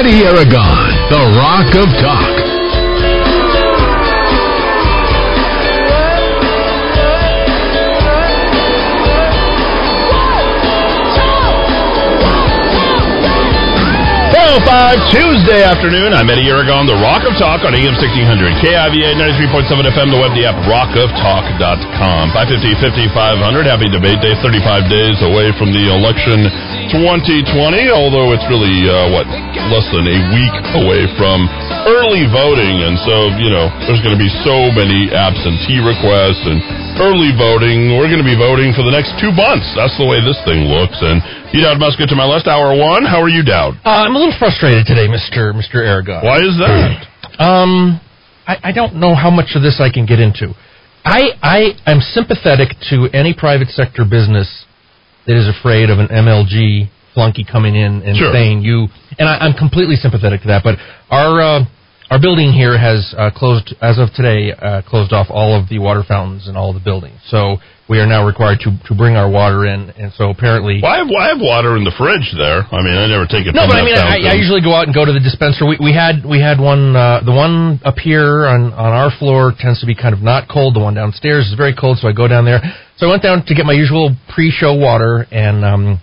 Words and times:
Eddy 0.00 0.24
Aragon, 0.24 1.12
the 1.12 1.22
Rock 1.36 1.76
of 1.76 1.84
Talk. 2.00 2.32
Oh 14.40 14.56
five 14.64 14.96
Tuesday 15.12 15.68
afternoon. 15.68 16.16
I'm 16.16 16.32
Eddy 16.32 16.48
Aragon, 16.48 16.88
the 16.88 16.96
Rock 16.96 17.28
of 17.28 17.36
Talk 17.36 17.68
on 17.68 17.76
AM 17.76 17.92
1600, 17.92 18.56
KIVA 18.56 19.20
93.7 19.20 19.84
FM, 19.84 20.08
the 20.08 20.16
web, 20.16 20.32
the 20.32 20.48
app, 20.48 20.56
rockoftalk.com. 20.64 22.32
550, 22.32 22.72
5500. 22.80 23.68
Happy 23.68 23.92
debate 23.92 24.24
day, 24.24 24.32
35 24.40 24.88
days 24.88 25.20
away 25.20 25.52
from 25.60 25.76
the 25.76 25.92
election 25.92 26.48
2020, 26.90 27.46
although 27.94 28.34
it's 28.34 28.44
really, 28.50 28.86
uh, 28.90 29.14
what, 29.14 29.26
less 29.70 29.86
than 29.94 30.10
a 30.10 30.18
week 30.34 30.56
away 30.74 31.06
from 31.14 31.46
early 31.86 32.26
voting. 32.26 32.82
And 32.82 32.98
so, 33.06 33.30
you 33.38 33.50
know, 33.50 33.70
there's 33.86 34.02
going 34.02 34.14
to 34.14 34.20
be 34.20 34.30
so 34.42 34.74
many 34.74 35.08
absentee 35.14 35.78
requests 35.78 36.42
and 36.44 36.58
early 36.98 37.30
voting. 37.38 37.94
We're 37.94 38.10
going 38.10 38.22
to 38.22 38.26
be 38.26 38.36
voting 38.36 38.74
for 38.74 38.82
the 38.82 38.90
next 38.90 39.14
two 39.22 39.30
months. 39.30 39.70
That's 39.78 39.94
the 39.96 40.06
way 40.06 40.18
this 40.20 40.38
thing 40.42 40.66
looks. 40.66 40.98
And 40.98 41.22
you, 41.54 41.62
Dowd 41.62 41.78
Muska, 41.78 42.10
to 42.10 42.16
my 42.18 42.26
left, 42.26 42.50
hour 42.50 42.74
one. 42.74 43.06
How 43.06 43.22
are 43.22 43.30
you, 43.30 43.46
Dowd? 43.46 43.78
Uh, 43.86 44.04
I'm 44.04 44.14
a 44.14 44.18
little 44.18 44.36
frustrated 44.36 44.84
today, 44.86 45.06
Mister 45.06 45.54
Mister 45.54 45.82
Aragon. 45.82 46.26
Why 46.26 46.42
is 46.42 46.58
that? 46.58 47.06
um, 47.38 48.00
I, 48.46 48.70
I 48.70 48.72
don't 48.72 48.98
know 48.98 49.14
how 49.14 49.30
much 49.30 49.54
of 49.54 49.62
this 49.62 49.78
I 49.78 49.90
can 49.90 50.06
get 50.06 50.18
into. 50.18 50.52
I 51.04 51.32
I 51.40 51.58
am 51.86 52.00
sympathetic 52.00 52.76
to 52.90 53.08
any 53.14 53.32
private 53.32 53.68
sector 53.68 54.04
business 54.04 54.66
that 55.30 55.38
is 55.38 55.46
afraid 55.46 55.90
of 55.90 56.00
an 56.02 56.08
MLG 56.10 56.90
flunky 57.14 57.44
coming 57.46 57.76
in 57.76 58.02
and 58.02 58.18
Sure. 58.18 58.32
saying 58.32 58.62
you. 58.62 58.88
And 59.16 59.28
I, 59.28 59.38
I'm 59.46 59.54
completely 59.54 59.94
sympathetic 59.94 60.42
to 60.42 60.48
that. 60.48 60.64
But 60.66 60.74
our 61.08 61.40
uh, 61.40 61.64
our 62.10 62.18
building 62.18 62.50
here 62.52 62.74
has 62.76 63.14
uh, 63.16 63.30
closed 63.30 63.70
as 63.80 64.02
of 64.02 64.10
today. 64.18 64.50
Uh, 64.50 64.82
closed 64.82 65.12
off 65.12 65.28
all 65.30 65.54
of 65.54 65.68
the 65.68 65.78
water 65.78 66.02
fountains 66.02 66.48
in 66.48 66.56
all 66.56 66.70
of 66.70 66.74
the 66.74 66.82
buildings. 66.82 67.22
So 67.30 67.58
we 67.88 68.02
are 68.02 68.06
now 68.10 68.26
required 68.26 68.58
to 68.66 68.74
to 68.90 68.94
bring 68.98 69.14
our 69.14 69.30
water 69.30 69.66
in. 69.66 69.90
And 69.94 70.10
so 70.18 70.30
apparently. 70.30 70.80
Well, 70.82 70.90
I 70.90 70.98
have, 70.98 71.06
I 71.06 71.28
have 71.30 71.38
water 71.40 71.76
in 71.78 71.84
the 71.86 71.94
fridge 71.94 72.34
there. 72.34 72.66
I 72.66 72.82
mean, 72.82 72.98
I 72.98 73.06
never 73.06 73.30
take 73.30 73.46
it 73.46 73.54
No, 73.54 73.70
but 73.70 73.78
I 73.78 73.86
mean, 73.86 73.94
I. 73.94 74.34
I 74.34 74.34
usually 74.34 74.62
go 74.66 74.74
out 74.74 74.90
and 74.90 74.94
go 74.94 75.06
to 75.06 75.12
the 75.14 75.22
dispenser. 75.22 75.62
We, 75.62 75.78
we 75.78 75.94
had 75.94 76.26
we 76.26 76.42
had 76.42 76.58
one. 76.58 76.98
Uh, 76.98 77.22
the 77.22 77.30
one 77.30 77.78
up 77.86 78.02
here 78.02 78.50
on 78.50 78.74
on 78.74 78.90
our 78.90 79.14
floor 79.14 79.54
tends 79.54 79.78
to 79.78 79.86
be 79.86 79.94
kind 79.94 80.10
of 80.10 80.22
not 80.26 80.50
cold. 80.50 80.74
The 80.74 80.82
one 80.82 80.94
downstairs 80.98 81.46
is 81.46 81.54
very 81.54 81.74
cold, 81.78 81.98
so 82.02 82.08
I 82.08 82.12
go 82.12 82.26
down 82.26 82.44
there. 82.44 82.58
So 83.00 83.06
I 83.08 83.10
went 83.16 83.22
down 83.22 83.44
to 83.46 83.54
get 83.54 83.64
my 83.64 83.72
usual 83.72 84.14
pre-show 84.28 84.74
water, 84.76 85.24
and 85.32 85.64
um, 85.64 86.00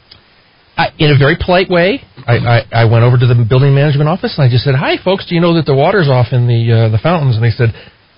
I, 0.76 0.88
in 0.98 1.12
a 1.14 1.18
very 1.18 1.38
polite 1.38 1.70
way, 1.70 2.02
I, 2.26 2.38
I, 2.38 2.58
I 2.72 2.86
went 2.90 3.04
over 3.06 3.18
to 3.22 3.28
the 3.28 3.38
building 3.48 3.76
management 3.76 4.10
office 4.10 4.34
and 4.38 4.42
I 4.42 4.50
just 4.50 4.64
said, 4.66 4.74
"Hi, 4.74 4.98
folks. 4.98 5.28
Do 5.30 5.36
you 5.36 5.42
know 5.42 5.54
that 5.62 5.66
the 5.70 5.76
water's 5.78 6.10
off 6.10 6.34
in 6.34 6.48
the 6.50 6.62
uh, 6.74 6.90
the 6.90 6.98
fountains?" 6.98 7.36
And 7.38 7.46
they 7.46 7.54
said, 7.54 7.70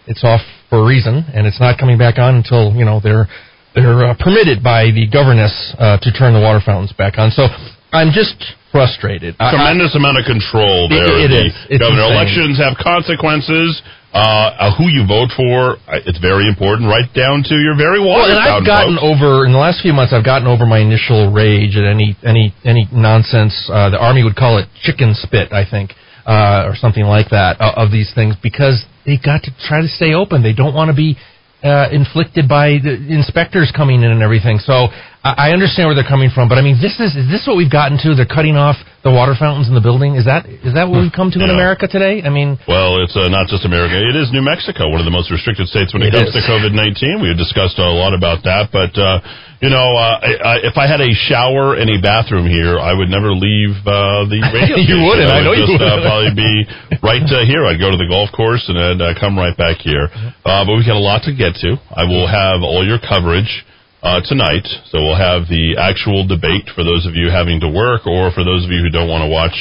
"It's 0.08 0.24
off 0.24 0.40
for 0.72 0.80
a 0.80 0.86
reason, 0.88 1.28
and 1.36 1.44
it's 1.46 1.60
not 1.60 1.78
coming 1.78 1.98
back 2.00 2.18
on 2.18 2.36
until 2.36 2.72
you 2.74 2.86
know 2.86 3.00
they're." 3.04 3.28
They're 3.76 4.10
uh, 4.10 4.16
permitted 4.18 4.64
by 4.66 4.90
the 4.90 5.06
governess 5.08 5.54
uh, 5.78 6.00
to 6.02 6.10
turn 6.12 6.34
the 6.34 6.42
water 6.42 6.58
fountains 6.60 6.92
back 6.92 7.20
on. 7.22 7.30
So 7.30 7.46
I'm 7.94 8.10
just 8.10 8.34
frustrated. 8.74 9.36
I- 9.40 9.46
I- 9.46 9.52
Tremendous 9.54 9.94
amount 9.94 10.18
of 10.18 10.26
control 10.26 10.90
there. 10.90 11.06
It- 11.06 11.30
it 11.30 11.30
The 11.30 11.46
is. 11.46 11.54
It's 11.70 11.80
governor 11.80 12.02
insane. 12.10 12.18
elections 12.18 12.56
have 12.58 12.74
consequences. 12.82 13.80
Uh, 14.10 14.18
uh, 14.18 14.74
who 14.74 14.90
you 14.90 15.06
vote 15.06 15.30
for, 15.38 15.78
uh, 15.86 16.02
it's 16.02 16.18
very 16.18 16.50
important, 16.50 16.90
right 16.90 17.14
down 17.14 17.46
to 17.46 17.54
your 17.54 17.78
very 17.78 18.02
water 18.02 18.26
Well, 18.26 18.42
and 18.42 18.42
I've 18.42 18.66
gotten 18.66 18.98
over 18.98 19.46
in 19.46 19.54
the 19.54 19.62
last 19.62 19.86
few 19.86 19.94
months. 19.94 20.18
I've 20.18 20.26
gotten 20.26 20.48
over 20.48 20.66
my 20.66 20.80
initial 20.82 21.30
rage 21.30 21.78
at 21.78 21.86
any 21.86 22.18
any 22.26 22.50
any 22.66 22.90
nonsense. 22.90 23.54
Uh, 23.70 23.94
the 23.94 24.02
army 24.02 24.24
would 24.24 24.36
call 24.36 24.58
it 24.58 24.66
chicken 24.82 25.14
spit, 25.14 25.54
I 25.54 25.62
think, 25.62 25.94
uh, 26.26 26.66
or 26.66 26.74
something 26.74 27.06
like 27.06 27.30
that, 27.30 27.62
uh, 27.62 27.78
of 27.78 27.92
these 27.94 28.10
things 28.18 28.34
because 28.42 28.82
they've 29.06 29.22
got 29.22 29.46
to 29.46 29.52
try 29.70 29.82
to 29.82 29.88
stay 29.88 30.18
open. 30.18 30.42
They 30.42 30.58
don't 30.58 30.74
want 30.74 30.90
to 30.90 30.98
be 30.98 31.14
uh, 31.62 31.94
inflicted 31.94 32.50
by 32.50 32.82
the 32.82 32.98
inspectors 33.14 33.70
coming 33.70 34.02
in 34.02 34.10
and 34.10 34.24
everything. 34.26 34.58
So 34.58 34.90
I, 35.22 35.54
I 35.54 35.54
understand 35.54 35.86
where 35.86 35.94
they're 35.94 36.10
coming 36.10 36.34
from, 36.34 36.50
but 36.50 36.58
I 36.58 36.66
mean, 36.66 36.82
this 36.82 36.98
is 36.98 37.14
is 37.14 37.30
this 37.30 37.46
what 37.46 37.62
we've 37.62 37.70
gotten 37.70 38.02
to? 38.02 38.18
They're 38.18 38.26
cutting 38.26 38.58
off 38.58 38.82
the 39.04 39.12
water 39.12 39.32
fountains 39.38 39.68
in 39.72 39.76
the 39.76 39.82
building. 39.84 40.16
Is 40.20 40.26
that 40.28 40.44
is 40.50 40.74
that 40.76 40.88
what 40.92 41.00
we've 41.00 41.16
come 41.16 41.32
to 41.32 41.40
in 41.40 41.50
America 41.50 41.88
today? 41.88 42.20
I 42.24 42.30
mean, 42.30 42.60
Well, 42.68 43.00
it's 43.04 43.16
uh, 43.16 43.32
not 43.32 43.48
just 43.48 43.64
America. 43.64 43.96
It 43.96 44.16
is 44.20 44.28
New 44.36 44.44
Mexico, 44.44 44.92
one 44.92 45.00
of 45.00 45.08
the 45.08 45.16
most 45.16 45.32
restricted 45.32 45.68
states 45.72 45.94
when 45.96 46.04
it, 46.04 46.12
It 46.12 46.20
comes 46.20 46.36
is. 46.36 46.40
to 46.40 46.42
COVID 46.44 46.76
nineteen. 46.76 47.24
We 47.24 47.32
had 47.32 47.40
discussed 47.40 47.80
a 47.80 47.88
lot 47.88 48.12
about 48.12 48.44
that, 48.44 48.70
but 48.76 48.92
uh, 49.00 49.24
you 49.64 49.68
know, 49.72 49.88
uh, 49.96 50.20
I, 50.24 50.32
I, 50.40 50.56
if 50.68 50.76
I 50.80 50.88
had 50.88 51.00
a 51.04 51.12
shower 51.28 51.76
and 51.76 51.88
a 51.92 52.00
bathroom 52.00 52.48
here, 52.48 52.80
I 52.80 52.96
would 52.96 53.08
never 53.12 53.32
leave 53.36 53.76
uh, 53.84 54.24
the 54.28 54.40
radio. 54.56 54.76
You 54.80 55.04
wouldn't. 55.08 55.32
I 55.32 55.40
I 55.40 55.44
know 55.44 55.52
would 55.56 55.64
you 55.64 55.76
just, 55.76 55.84
Uh, 55.84 56.00
probably 56.04 56.32
be 56.36 56.52
right 57.04 57.24
uh, 57.28 57.44
here. 57.48 57.68
I'd 57.68 57.80
go 57.80 57.92
to 57.92 58.00
the 58.00 58.08
golf 58.08 58.32
course 58.36 58.64
and 58.72 58.80
I'd 58.80 59.00
uh, 59.04 59.20
come 59.20 59.36
right 59.40 59.56
back 59.56 59.80
here. 59.84 60.08
Uh, 60.44 60.64
but 60.68 60.76
we've 60.76 60.88
got 60.88 60.96
a 60.96 61.04
lot 61.04 61.24
to 61.28 61.36
get 61.36 61.56
to. 61.64 61.76
I 61.92 62.04
will 62.08 62.28
have 62.28 62.64
all 62.64 62.84
your 62.88 63.00
coverage. 63.04 63.52
Uh, 64.00 64.24
tonight, 64.24 64.64
so 64.88 65.04
we'll 65.04 65.20
have 65.20 65.44
the 65.52 65.76
actual 65.76 66.24
debate 66.24 66.72
for 66.72 66.88
those 66.88 67.04
of 67.04 67.20
you 67.20 67.28
having 67.28 67.60
to 67.60 67.68
work, 67.68 68.08
or 68.08 68.32
for 68.32 68.48
those 68.48 68.64
of 68.64 68.72
you 68.72 68.80
who 68.80 68.88
don't 68.88 69.12
want 69.12 69.28
to 69.28 69.28
watch 69.28 69.52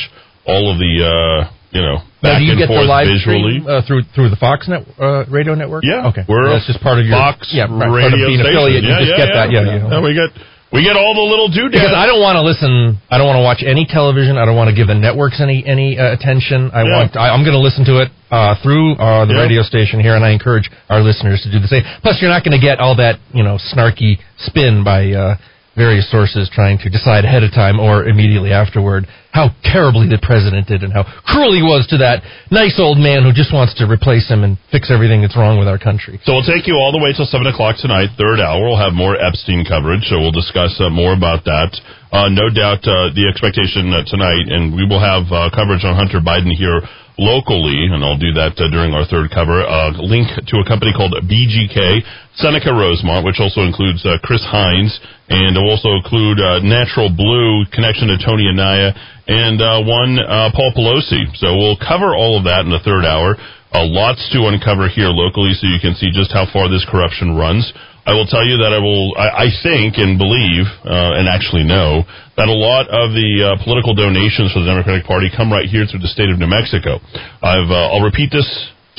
all 0.46 0.70
of 0.70 0.78
the, 0.78 0.94
uh, 1.02 1.50
you 1.74 1.82
know, 1.82 1.98
now, 2.22 2.38
back 2.38 2.38
do 2.38 2.46
you 2.46 2.54
and 2.54 2.70
forth 2.70 2.86
live 2.86 3.10
visually. 3.10 3.58
stream 3.58 3.66
uh, 3.66 3.82
through 3.82 4.06
through 4.14 4.30
the 4.30 4.38
Fox 4.38 4.70
net, 4.70 4.86
uh, 4.94 5.26
radio 5.26 5.58
network? 5.58 5.82
Yeah, 5.82 6.14
okay. 6.14 6.22
we're 6.30 6.54
that's 6.54 6.70
just 6.70 6.78
part 6.78 7.02
of 7.02 7.06
your 7.10 7.18
Fox 7.18 7.50
yeah, 7.50 7.66
radio 7.66 7.98
part 7.98 8.14
of 8.14 8.22
being 8.30 8.38
station. 8.38 8.54
affiliate. 8.54 8.82
Yeah, 8.86 8.94
you 8.94 9.02
just 9.02 9.10
yeah, 9.10 9.18
get 9.18 9.28
yeah. 9.28 9.38
that. 9.42 9.48
Yeah, 9.50 9.62
yeah. 9.66 9.90
Yeah, 9.90 10.06
we 10.06 10.14
get 10.14 10.30
we 10.72 10.84
get 10.84 10.96
all 10.96 11.14
the 11.16 11.24
little 11.24 11.48
doodads. 11.48 11.72
because 11.80 11.94
I 11.96 12.04
don't 12.06 12.20
want 12.20 12.36
to 12.36 12.42
listen. 12.44 13.00
I 13.10 13.16
don't 13.16 13.26
want 13.26 13.40
to 13.40 13.46
watch 13.46 13.64
any 13.64 13.86
television. 13.88 14.36
I 14.36 14.44
don't 14.44 14.56
want 14.56 14.68
to 14.68 14.76
give 14.76 14.86
the 14.88 14.94
networks 14.98 15.40
any 15.40 15.64
any 15.64 15.96
uh, 15.98 16.12
attention. 16.12 16.70
I 16.72 16.82
Yeah. 16.84 16.96
want. 16.96 17.16
I, 17.16 17.30
I'm 17.32 17.40
going 17.44 17.56
to 17.56 17.62
listen 17.64 17.84
to 17.88 18.02
it 18.04 18.08
uh, 18.30 18.54
through 18.62 18.96
uh, 19.00 19.24
the 19.24 19.34
Yeah. 19.34 19.42
radio 19.48 19.62
station 19.62 20.00
here, 20.00 20.14
and 20.14 20.24
I 20.24 20.30
encourage 20.36 20.68
our 20.88 21.00
listeners 21.00 21.40
to 21.42 21.50
do 21.50 21.58
the 21.58 21.68
same. 21.68 21.84
Plus, 22.02 22.20
you're 22.20 22.30
not 22.30 22.44
going 22.44 22.58
to 22.58 22.64
get 22.64 22.80
all 22.80 22.96
that 22.96 23.16
you 23.32 23.42
know 23.42 23.56
snarky 23.56 24.18
spin 24.38 24.84
by 24.84 25.12
uh, 25.12 25.36
various 25.76 26.10
sources 26.10 26.50
trying 26.52 26.76
to 26.84 26.90
decide 26.90 27.24
ahead 27.24 27.44
of 27.44 27.52
time 27.52 27.78
or 27.80 28.04
immediately 28.04 28.52
afterward 28.52 29.06
how 29.30 29.52
terribly 29.62 30.08
the 30.08 30.18
president 30.18 30.66
did 30.66 30.82
and 30.82 30.92
how 30.92 31.04
cruel 31.22 31.52
he 31.52 31.60
was 31.60 31.86
to 31.92 32.00
that 32.00 32.24
nice 32.50 32.80
old 32.80 32.96
man 32.96 33.22
who 33.22 33.30
just 33.30 33.52
wants 33.52 33.76
to 33.76 33.84
replace 33.84 34.26
him 34.26 34.42
and 34.42 34.56
fix 34.72 34.88
everything 34.90 35.20
that's 35.20 35.36
wrong 35.36 35.60
with 35.60 35.68
our 35.68 35.78
country. 35.78 36.18
So 36.24 36.32
we'll 36.32 36.48
take 36.48 36.66
you 36.66 36.80
all 36.80 36.90
the 36.90 36.98
way 36.98 37.12
till 37.12 37.28
seven 37.28 37.46
o'clock 37.46 37.76
tonight, 37.76 38.16
third 38.16 38.40
hour. 38.40 38.64
We'll 38.64 38.80
have 38.80 38.96
more 38.96 39.20
Epstein 39.20 39.68
coverage, 39.68 40.08
so 40.08 40.18
we'll 40.18 40.34
discuss 40.34 40.74
uh, 40.80 40.88
more 40.88 41.12
about 41.12 41.44
that. 41.44 41.76
Uh, 42.08 42.32
no 42.32 42.48
doubt, 42.48 42.80
uh, 42.88 43.12
the 43.12 43.28
expectation 43.28 43.92
uh, 43.92 44.00
tonight, 44.08 44.48
and 44.48 44.72
we 44.72 44.88
will 44.88 45.00
have 45.00 45.28
uh, 45.28 45.52
coverage 45.52 45.84
on 45.84 45.92
Hunter 45.92 46.24
Biden 46.24 46.56
here 46.56 46.80
locally, 47.20 47.84
and 47.84 48.00
I'll 48.00 48.16
do 48.16 48.32
that 48.32 48.56
uh, 48.56 48.72
during 48.72 48.96
our 48.96 49.04
third 49.04 49.28
cover. 49.28 49.60
Link 50.00 50.32
to 50.32 50.56
a 50.56 50.64
company 50.64 50.96
called 50.96 51.12
BGK, 51.28 52.00
Seneca 52.40 52.72
Rosemont, 52.72 53.28
which 53.28 53.42
also 53.44 53.60
includes 53.60 54.06
Chris 54.24 54.40
Heinz, 54.48 54.96
and 55.28 55.52
will 55.52 55.68
also 55.68 56.00
include 56.00 56.40
Natural 56.64 57.12
Blue, 57.12 57.68
connection 57.74 58.08
to 58.08 58.16
Toney 58.16 58.48
Anaya, 58.48 58.96
and 59.28 59.60
uh, 59.60 59.84
one 59.84 60.16
uh, 60.18 60.48
Paul 60.56 60.72
Pelosi. 60.72 61.28
So 61.36 61.52
we'll 61.54 61.78
cover 61.78 62.16
all 62.16 62.40
of 62.40 62.48
that 62.48 62.64
in 62.64 62.72
the 62.72 62.80
third 62.80 63.04
hour. 63.04 63.36
Uh, 63.68 63.84
lots 63.84 64.24
to 64.32 64.48
uncover 64.48 64.88
here 64.88 65.12
locally, 65.12 65.52
so 65.52 65.68
you 65.68 65.76
can 65.76 65.92
see 65.92 66.08
just 66.08 66.32
how 66.32 66.48
far 66.48 66.72
this 66.72 66.88
corruption 66.88 67.36
runs. 67.36 67.68
I 68.08 68.16
will 68.16 68.24
tell 68.24 68.40
you 68.40 68.56
that 68.64 68.72
I 68.72 68.80
will, 68.80 69.12
I, 69.20 69.44
I 69.44 69.48
think 69.60 70.00
and 70.00 70.16
believe, 70.16 70.64
uh, 70.80 71.20
and 71.20 71.28
actually 71.28 71.68
know, 71.68 72.08
that 72.40 72.48
a 72.48 72.56
lot 72.56 72.88
of 72.88 73.12
the 73.12 73.28
uh, 73.44 73.48
political 73.60 73.92
donations 73.92 74.56
for 74.56 74.64
the 74.64 74.70
Democratic 74.72 75.04
Party 75.04 75.28
come 75.28 75.52
right 75.52 75.68
here 75.68 75.84
through 75.84 76.00
the 76.00 76.08
state 76.08 76.32
of 76.32 76.40
New 76.40 76.48
Mexico. 76.48 76.96
I've, 77.44 77.68
uh, 77.68 77.92
I'll 77.92 78.00
repeat 78.00 78.32
this 78.32 78.48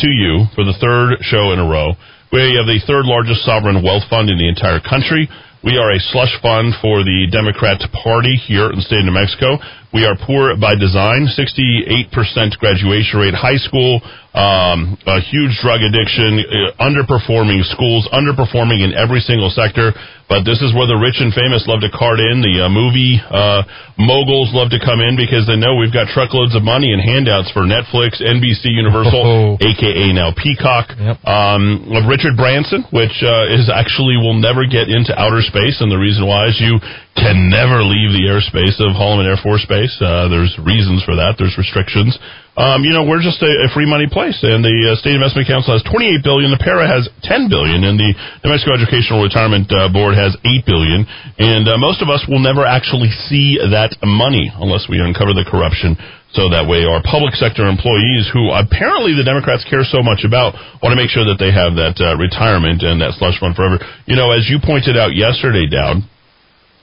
to 0.06 0.10
you 0.14 0.46
for 0.54 0.62
the 0.62 0.78
third 0.78 1.26
show 1.26 1.50
in 1.50 1.58
a 1.58 1.66
row. 1.66 1.98
We 2.30 2.54
have 2.62 2.70
the 2.70 2.78
third 2.86 3.10
largest 3.10 3.42
sovereign 3.42 3.82
wealth 3.82 4.06
fund 4.06 4.30
in 4.30 4.38
the 4.38 4.46
entire 4.46 4.78
country. 4.78 5.26
We 5.66 5.82
are 5.82 5.90
a 5.90 6.00
slush 6.14 6.38
fund 6.46 6.78
for 6.78 7.02
the 7.02 7.28
Democrat 7.34 7.82
Party 7.92 8.38
here 8.38 8.70
in 8.70 8.78
the 8.78 8.86
state 8.86 9.02
of 9.02 9.10
New 9.10 9.18
Mexico. 9.18 9.58
We 9.92 10.06
are 10.06 10.14
poor 10.16 10.54
by 10.56 10.76
design, 10.78 11.26
68% 11.34 12.14
graduation 12.62 13.20
rate, 13.20 13.34
high 13.34 13.58
school, 13.58 14.02
um, 14.38 14.94
a 15.10 15.18
huge 15.20 15.58
drug 15.66 15.82
addiction, 15.82 16.46
uh, 16.46 16.78
underperforming 16.78 17.66
schools, 17.74 18.06
underperforming 18.14 18.86
in 18.86 18.94
every 18.94 19.20
single 19.20 19.50
sector. 19.50 19.92
But 20.30 20.46
this 20.46 20.62
is 20.62 20.78
where 20.78 20.86
the 20.86 20.94
rich 20.94 21.18
and 21.18 21.34
famous 21.34 21.66
love 21.66 21.82
to 21.82 21.90
cart 21.90 22.22
in. 22.22 22.46
The 22.46 22.70
uh, 22.70 22.70
movie 22.70 23.18
uh, 23.18 23.66
moguls 23.98 24.54
love 24.54 24.70
to 24.70 24.78
come 24.78 25.02
in 25.02 25.18
because 25.18 25.50
they 25.50 25.58
know 25.58 25.74
we've 25.82 25.90
got 25.92 26.06
truckloads 26.14 26.54
of 26.54 26.62
money 26.62 26.94
and 26.94 27.02
handouts 27.02 27.50
for 27.50 27.66
Netflix, 27.66 28.22
NBC, 28.22 28.70
Universal, 28.70 29.26
Oh. 29.26 29.58
aka 29.58 30.14
now 30.14 30.30
Peacock. 30.38 30.94
Yep. 30.94 31.18
Um, 31.26 31.90
of 31.98 32.06
Richard 32.06 32.38
Branson, 32.38 32.86
which 32.94 33.26
uh, 33.26 33.50
is 33.58 33.74
actually 33.74 34.22
will 34.22 34.38
never 34.38 34.70
get 34.70 34.86
into 34.86 35.18
outer 35.18 35.42
space, 35.42 35.82
and 35.82 35.90
the 35.90 35.98
reason 35.98 36.30
why 36.30 36.46
is 36.46 36.62
you 36.62 36.78
can 37.20 37.52
never 37.52 37.84
leave 37.84 38.16
the 38.16 38.32
airspace 38.32 38.80
of 38.80 38.96
Holloman 38.96 39.28
Air 39.28 39.38
Force 39.44 39.68
Base. 39.68 39.92
Uh, 40.00 40.32
there's 40.32 40.56
reasons 40.64 41.04
for 41.04 41.20
that. 41.20 41.36
There's 41.36 41.60
restrictions. 41.60 42.16
Um, 42.56 42.84
you 42.84 42.92
know, 42.92 43.08
we're 43.08 43.24
just 43.24 43.40
a, 43.40 43.52
a 43.64 43.72
free 43.72 43.88
money 43.88 44.08
place, 44.08 44.36
and 44.44 44.60
the 44.60 44.92
uh, 44.92 45.00
State 45.00 45.16
Investment 45.16 45.48
Council 45.48 45.72
has 45.72 45.84
28 45.88 46.24
billion. 46.24 46.52
The 46.52 46.60
PERA 46.60 46.88
has 46.88 47.08
10 47.24 47.48
billion, 47.48 47.88
and 47.88 47.96
the 47.96 48.12
New 48.44 48.52
Mexico 48.52 48.76
Educational 48.76 49.24
Retirement 49.24 49.72
uh, 49.72 49.88
Board 49.92 50.20
has 50.20 50.36
8 50.44 50.68
billion. 50.68 51.08
And 51.40 51.64
uh, 51.72 51.80
most 51.80 52.04
of 52.04 52.12
us 52.12 52.24
will 52.28 52.44
never 52.44 52.68
actually 52.68 53.12
see 53.32 53.56
that 53.60 53.96
money 54.04 54.52
unless 54.52 54.92
we 54.92 55.00
uncover 55.00 55.32
the 55.32 55.48
corruption 55.48 55.96
So 56.36 56.52
that 56.54 56.70
way, 56.70 56.86
our 56.86 57.02
public 57.02 57.34
sector 57.34 57.66
employees, 57.66 58.30
who 58.30 58.54
apparently 58.54 59.18
the 59.18 59.26
Democrats 59.26 59.66
care 59.66 59.82
so 59.82 60.06
much 60.06 60.22
about, 60.22 60.54
want 60.84 60.94
to 60.94 61.00
make 61.00 61.10
sure 61.10 61.26
that 61.26 61.42
they 61.42 61.50
have 61.50 61.74
that 61.80 61.98
uh, 61.98 62.14
retirement 62.22 62.86
and 62.86 63.02
that 63.02 63.18
slush 63.18 63.40
fund 63.42 63.58
forever. 63.58 63.82
You 64.06 64.14
know, 64.14 64.30
as 64.30 64.46
you 64.46 64.62
pointed 64.62 64.94
out 64.94 65.18
yesterday, 65.18 65.66
Dowd, 65.66 66.06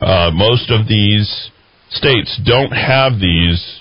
uh, 0.01 0.31
most 0.33 0.71
of 0.71 0.89
these 0.89 1.51
states 1.91 2.41
don't 2.45 2.73
have 2.73 3.19
these 3.21 3.81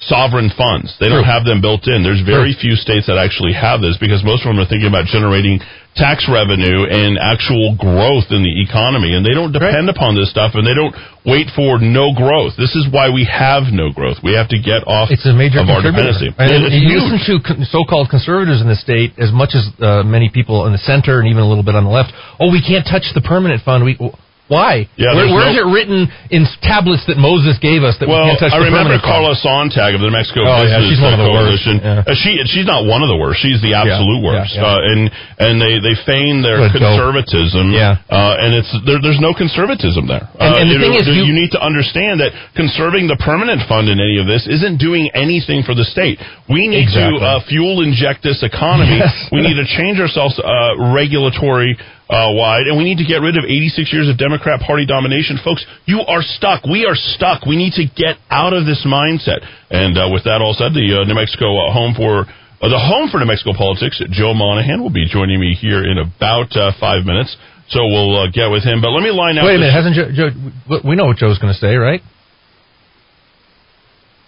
sovereign 0.00 0.48
funds. 0.56 0.96
They 0.98 1.12
don't 1.12 1.28
have 1.28 1.44
them 1.44 1.60
built 1.60 1.84
in. 1.84 2.02
There's 2.02 2.24
very 2.24 2.56
few 2.56 2.72
states 2.74 3.04
that 3.06 3.20
actually 3.20 3.52
have 3.52 3.84
this 3.84 4.00
because 4.00 4.24
most 4.24 4.48
of 4.48 4.48
them 4.48 4.58
are 4.58 4.66
thinking 4.66 4.88
about 4.88 5.04
generating 5.12 5.60
tax 5.92 6.24
revenue 6.24 6.88
and 6.88 7.20
actual 7.20 7.76
growth 7.76 8.32
in 8.32 8.40
the 8.40 8.54
economy, 8.64 9.12
and 9.12 9.26
they 9.26 9.36
don't 9.36 9.52
depend 9.52 9.90
right. 9.90 9.96
upon 9.96 10.16
this 10.16 10.30
stuff, 10.32 10.56
and 10.56 10.64
they 10.64 10.72
don't 10.72 10.94
wait 11.28 11.52
for 11.52 11.82
no 11.82 12.16
growth. 12.16 12.56
This 12.56 12.72
is 12.72 12.88
why 12.88 13.12
we 13.12 13.28
have 13.28 13.68
no 13.74 13.92
growth. 13.92 14.22
We 14.24 14.32
have 14.38 14.48
to 14.54 14.58
get 14.58 14.88
off. 14.88 15.12
It's 15.12 15.26
a 15.28 15.36
major 15.36 15.60
of 15.60 15.68
our 15.68 15.84
dependency. 15.84 16.32
And, 16.32 16.72
and 16.72 16.80
you 16.80 16.96
listen 16.96 17.20
to 17.20 17.66
so-called 17.68 18.08
conservatives 18.08 18.64
in 18.64 18.72
the 18.72 18.78
state, 18.80 19.18
as 19.20 19.34
much 19.34 19.52
as 19.52 19.68
uh, 19.82 20.00
many 20.06 20.32
people 20.32 20.64
in 20.64 20.72
the 20.72 20.80
center 20.80 21.20
and 21.20 21.28
even 21.28 21.44
a 21.44 21.48
little 21.48 21.66
bit 21.66 21.76
on 21.76 21.84
the 21.84 21.92
left. 21.92 22.14
Oh, 22.40 22.48
we 22.48 22.64
can't 22.64 22.86
touch 22.88 23.04
the 23.12 23.20
permanent 23.20 23.60
fund. 23.66 23.84
We 23.84 24.00
why? 24.50 24.90
Yeah, 24.98 25.14
Where, 25.14 25.30
where 25.30 25.46
no... 25.46 25.54
is 25.54 25.56
it 25.62 25.68
written 25.70 26.10
in 26.34 26.42
tablets 26.58 27.06
that 27.06 27.14
Moses 27.14 27.54
gave 27.62 27.86
us 27.86 27.94
that 28.02 28.10
well, 28.10 28.26
we 28.26 28.34
can't 28.34 28.50
touch 28.50 28.50
Well, 28.50 28.66
I 28.66 28.74
remember 28.74 28.98
Carla 28.98 29.38
Sonntag 29.38 29.94
of 29.94 30.02
the 30.02 30.10
Mexico 30.10 30.42
oh, 30.42 30.66
yeah, 30.66 30.82
she's 30.90 30.98
one 30.98 31.14
of 31.14 31.22
the 31.22 31.30
Coalition. 31.30 31.78
Worst. 31.78 31.86
Yeah. 31.86 32.10
Uh, 32.10 32.18
she 32.18 32.30
she's 32.50 32.66
not 32.66 32.82
one 32.82 33.06
of 33.06 33.06
the 33.06 33.14
worst. 33.14 33.38
She's 33.38 33.62
the 33.62 33.78
absolute 33.78 34.18
yeah, 34.18 34.26
worst. 34.26 34.58
uh, 34.58 34.90
and 34.90 35.06
and 35.38 35.54
they 35.62 35.78
they 35.78 35.94
feign 36.02 36.42
their 36.42 36.66
Good 36.66 36.82
conservatism. 36.82 37.70
Yeah. 37.70 38.02
Uh, 38.10 38.42
and 38.42 38.50
it's 38.58 38.74
there, 38.82 38.98
there's 38.98 39.22
no 39.22 39.30
conservatism 39.38 40.10
there. 40.10 40.26
And, 40.42 40.50
and 40.50 40.66
the 40.66 40.78
uh, 40.78 40.82
thing 40.82 40.94
is, 40.98 41.06
you, 41.06 41.30
you 41.30 41.36
need 41.36 41.54
to 41.54 41.62
understand 41.62 42.18
that 42.18 42.34
conserving 42.58 43.06
the 43.06 43.22
permanent 43.22 43.62
fund 43.70 43.86
in 43.86 44.02
any 44.02 44.18
of 44.18 44.26
this 44.26 44.50
isn't 44.50 44.82
doing 44.82 45.14
anything 45.14 45.62
for 45.62 45.78
the 45.78 45.86
state. 45.86 46.18
We 46.50 46.66
need 46.66 46.90
exactly. 46.90 47.22
to 47.22 47.38
uh, 47.38 47.46
fuel 47.46 47.86
inject 47.86 48.26
this 48.26 48.42
economy. 48.42 48.98
Yes. 48.98 49.14
we 49.30 49.46
need 49.46 49.62
to 49.62 49.68
change 49.78 50.02
ourselves 50.02 50.42
uh, 50.42 50.74
regulatory 50.90 51.78
uh, 52.10 52.34
wide, 52.34 52.66
and 52.66 52.74
we 52.74 52.82
need 52.82 52.98
to 52.98 53.06
get 53.06 53.22
rid 53.22 53.38
of 53.38 53.46
86 53.46 53.86
years 53.94 54.10
of 54.10 54.18
Democrat 54.18 54.58
Party 54.58 54.82
domination. 54.84 55.38
Folks, 55.38 55.62
you 55.86 56.02
are 56.02 56.26
stuck. 56.26 56.66
We 56.66 56.82
are 56.82 56.98
stuck. 56.98 57.46
We 57.46 57.54
need 57.54 57.78
to 57.78 57.86
get 57.86 58.18
out 58.28 58.50
of 58.50 58.66
this 58.66 58.82
mindset. 58.82 59.46
And 59.70 59.94
uh, 59.94 60.10
with 60.10 60.26
that 60.26 60.42
all 60.42 60.58
said, 60.58 60.74
the 60.74 61.00
uh, 61.00 61.06
New 61.06 61.14
Mexico 61.14 61.54
uh, 61.54 61.70
home 61.70 61.94
for 61.94 62.26
uh, 62.26 62.66
the 62.66 62.82
home 62.82 63.08
for 63.14 63.22
New 63.22 63.30
Mexico 63.30 63.54
politics, 63.54 64.02
Joe 64.10 64.34
Monahan, 64.34 64.82
will 64.82 64.92
be 64.92 65.06
joining 65.06 65.38
me 65.38 65.54
here 65.54 65.86
in 65.86 66.02
about 66.02 66.50
uh, 66.58 66.74
five 66.82 67.06
minutes. 67.06 67.38
So 67.70 67.86
we'll 67.86 68.26
get 68.34 68.50
with 68.50 68.66
him. 68.66 68.82
But 68.82 68.90
let 68.90 69.06
me 69.06 69.14
line 69.14 69.38
up. 69.38 69.46
Wait 69.46 69.54
a 69.54 69.62
minute, 69.62 69.70
hasn't 69.70 69.94
Joe, 69.94 70.10
Joe? 70.10 70.82
We 70.82 70.98
know 70.98 71.06
what 71.06 71.22
Joe's 71.22 71.38
going 71.38 71.54
to 71.54 71.60
say, 71.62 71.78
right? 71.78 72.02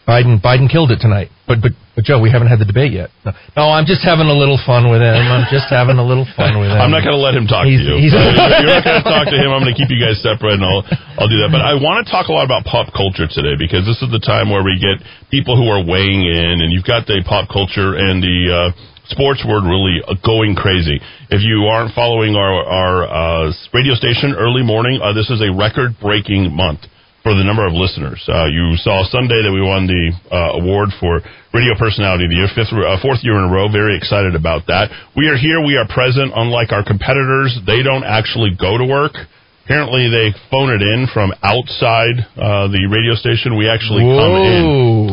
Biden 0.07 0.43
Biden 0.43 0.67
killed 0.67 0.91
it 0.91 0.99
tonight. 0.99 1.31
But 1.47 1.63
but 1.63 1.73
but 1.95 2.03
Joe, 2.09 2.19
we 2.19 2.33
haven't 2.33 2.49
had 2.49 2.59
the 2.59 2.67
debate 2.67 2.91
yet. 2.91 3.11
No, 3.23 3.31
no 3.55 3.63
I'm 3.71 3.87
just 3.87 4.03
having 4.03 4.27
a 4.27 4.35
little 4.35 4.59
fun 4.59 4.91
with 4.91 5.05
him. 5.05 5.15
I'm 5.15 5.47
just 5.53 5.69
having 5.69 6.01
a 6.01 6.07
little 6.07 6.27
fun 6.35 6.59
with 6.59 6.71
him. 6.73 6.79
I'm 6.81 6.91
not 6.91 7.07
going 7.07 7.15
to 7.15 7.23
let 7.23 7.37
him 7.37 7.47
talk 7.47 7.69
he's, 7.69 7.85
to 7.85 7.95
you. 7.95 8.09
He's, 8.09 8.13
You're 8.17 8.35
not 8.35 8.83
going 8.83 9.03
to 9.05 9.07
talk 9.07 9.27
to 9.31 9.39
him. 9.39 9.55
I'm 9.55 9.63
going 9.63 9.71
to 9.71 9.79
keep 9.79 9.93
you 9.93 10.01
guys 10.01 10.19
separate, 10.25 10.59
and 10.59 10.67
I'll 10.67 10.83
I'll 11.21 11.31
do 11.31 11.39
that. 11.45 11.55
But 11.55 11.63
I 11.63 11.79
want 11.79 12.03
to 12.03 12.07
talk 12.11 12.27
a 12.27 12.35
lot 12.35 12.49
about 12.49 12.67
pop 12.67 12.91
culture 12.91 13.31
today 13.31 13.55
because 13.55 13.87
this 13.87 14.01
is 14.03 14.11
the 14.11 14.23
time 14.23 14.51
where 14.51 14.67
we 14.67 14.81
get 14.81 15.05
people 15.31 15.55
who 15.55 15.71
are 15.71 15.85
weighing 15.85 16.27
in, 16.27 16.67
and 16.67 16.75
you've 16.75 16.89
got 16.89 17.07
the 17.07 17.23
pop 17.23 17.47
culture 17.49 17.95
and 17.95 18.19
the. 18.23 18.39
Uh, 18.51 18.91
sports 19.11 19.45
word 19.45 19.67
really 19.67 20.01
going 20.25 20.55
crazy. 20.55 20.97
If 21.29 21.43
you 21.43 21.67
aren't 21.67 21.93
following 21.93 22.35
our 22.35 22.65
our 22.65 22.97
uh, 23.05 23.53
radio 23.75 23.93
station 23.93 24.33
early 24.39 24.63
morning, 24.63 25.01
uh, 25.03 25.13
this 25.13 25.29
is 25.29 25.43
a 25.43 25.53
record 25.53 25.99
breaking 26.01 26.55
month 26.55 26.87
for 27.23 27.35
the 27.35 27.45
number 27.47 27.67
of 27.67 27.73
listeners. 27.73 28.19
Uh, 28.27 28.47
you 28.51 28.75
saw 28.83 29.07
Sunday 29.07 29.43
that 29.47 29.53
we 29.55 29.63
won 29.63 29.87
the 29.87 30.11
uh, 30.31 30.59
award 30.59 30.91
for 30.99 31.23
Radio 31.55 31.75
Personality 31.79 32.27
of 32.27 32.31
the 32.31 32.39
Year, 32.43 32.51
fifth, 32.51 32.75
uh, 32.75 32.99
fourth 32.99 33.23
year 33.23 33.39
in 33.39 33.47
a 33.47 33.53
row. 33.53 33.71
Very 33.71 33.97
excited 33.97 34.35
about 34.35 34.67
that. 34.67 34.91
We 35.15 35.31
are 35.31 35.39
here. 35.39 35.63
We 35.63 35.79
are 35.79 35.87
present. 35.87 36.35
Unlike 36.35 36.75
our 36.75 36.83
competitors, 36.83 37.55
they 37.67 37.83
don't 37.83 38.05
actually 38.05 38.59
go 38.59 38.77
to 38.77 38.85
work. 38.85 39.15
Apparently, 39.63 40.11
they 40.11 40.35
phone 40.51 40.75
it 40.75 40.83
in 40.83 41.07
from 41.15 41.31
outside 41.39 42.19
uh, 42.35 42.67
the 42.75 42.83
radio 42.91 43.15
station. 43.15 43.55
We 43.55 43.71
actually 43.71 44.03
Whoa. 44.03 44.19
come 44.19 44.35
in, 44.35 44.59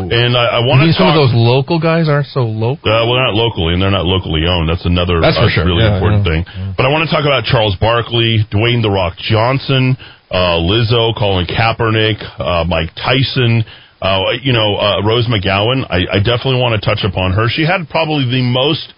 and 0.10 0.34
I, 0.34 0.58
I 0.58 0.60
want 0.66 0.82
to. 0.82 0.90
Talk. 0.90 1.06
Some 1.06 1.14
of 1.14 1.22
those 1.22 1.38
local 1.38 1.78
guys 1.78 2.10
aren't 2.10 2.34
so 2.34 2.50
local. 2.50 2.82
Uh, 2.82 3.06
well, 3.06 3.22
not 3.22 3.38
locally, 3.38 3.78
and 3.78 3.80
they're 3.80 3.94
not 3.94 4.10
locally 4.10 4.50
owned. 4.50 4.66
That's 4.66 4.90
another 4.90 5.22
That's 5.22 5.38
for 5.38 5.54
sure. 5.54 5.70
really 5.70 5.86
yeah, 5.86 6.02
important 6.02 6.26
yeah. 6.26 6.32
thing. 6.34 6.42
Yeah. 6.50 6.74
But 6.74 6.90
I 6.90 6.90
want 6.90 7.06
to 7.06 7.14
talk 7.14 7.30
about 7.30 7.46
Charles 7.46 7.78
Barkley, 7.78 8.42
Dwayne 8.50 8.82
the 8.82 8.90
Rock 8.90 9.22
Johnson, 9.22 9.94
uh, 10.32 10.62
Lizzo, 10.62 11.18
Colin 11.18 11.46
Kaepernick, 11.46 12.22
uh, 12.40 12.64
Mike 12.66 12.94
Tyson. 12.96 13.64
Uh, 14.02 14.32
you 14.42 14.54
know, 14.54 14.78
uh, 14.80 15.04
Rose 15.04 15.28
McGowan. 15.28 15.84
I, 15.90 16.08
I 16.08 16.18
definitely 16.24 16.62
want 16.62 16.80
to 16.80 16.86
touch 16.86 17.04
upon 17.04 17.34
her. 17.34 17.52
She 17.52 17.68
had 17.68 17.90
probably 17.90 18.24
the 18.32 18.48
most 18.48 18.94